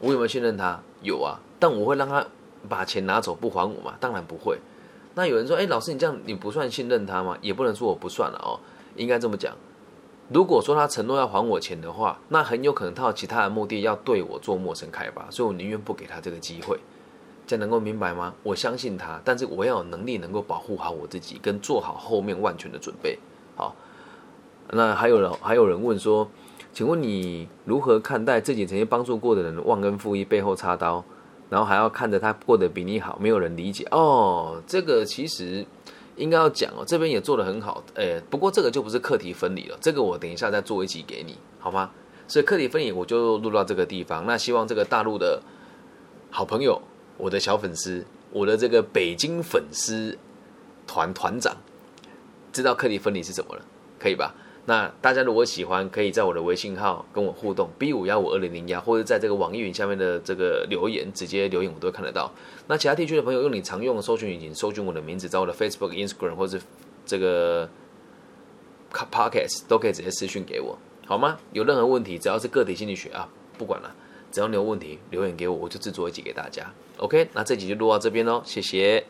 [0.01, 0.81] 我有没有信任他？
[1.01, 2.27] 有啊，但我会让他
[2.69, 3.95] 把钱拿走不还我吗？
[4.01, 4.59] 当然不会。
[5.15, 7.39] 那有人说，哎，老师你这样你不算信任他吗？
[7.41, 8.59] 也不能说我不算了哦，
[8.97, 9.57] 应该这么讲。
[10.29, 16.81] 如果说他承诺要还我钱的话，那很有可能他有其他的目的要对我做陌生开发，所以我宁愿不给他这个机会。
[17.47, 18.35] 这能够明白吗？
[18.43, 23.19] 我相信他，但是我要有能力能够保护好我自己，跟做好后面万全的准备。
[23.55, 23.77] 好，
[24.71, 26.29] 那还有人还有人问说，
[26.73, 31.05] 请问你如何看待自己曾经帮助过的人忘恩负义，背后插刀，
[31.51, 34.63] 然后还要看着他过得比你好，没有人理解哦？
[34.67, 35.67] 这个其实
[36.17, 41.91] 应该要讲哦，这边也做得很好，诶，不过这个就不是课题分离了，这个我等一下再做一集给你，好吗？
[42.27, 44.25] 所以课题分离我就录到这个地方。
[44.27, 45.43] 那希望这个大陆的
[46.31, 46.81] 好朋友。
[47.17, 50.19] 我的小粉丝，我的这个北京粉丝
[50.87, 51.57] 团团长，
[52.53, 53.63] 知道课题分离是什么了，
[53.99, 54.35] 可以吧？
[54.67, 62.33] 那大家如果喜欢，可以在我的微信号跟我互动，B 五幺五二零零幺，或者在这个网易云下面的这个留言，直接留言我都看得到。
[62.67, 66.59] 那其他地区的朋友，用你常用的搜寻引擎搜寻我的名字，找我的 Facebook、Instagram 或者
[67.05, 67.69] 这个
[68.91, 71.37] Podcast 都可以直接私讯给我，好吗？
[71.53, 73.95] 有任何问题，只要是个体心理学啊，不管了。
[74.35, 76.69] 只要你有问题，留言给我，我就制作一集给大家。
[76.97, 79.05] OK，那这集就录到这边喽，谢谢。